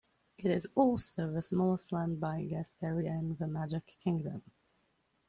It 0.39 0.49
is 0.49 0.67
also 0.73 1.31
the 1.31 1.43
smallest 1.43 1.91
land 1.91 2.19
by 2.19 2.41
guest 2.45 2.73
area 2.81 3.11
in 3.11 3.35
the 3.35 3.45
Magic 3.45 3.85
Kingdom. 4.03 4.41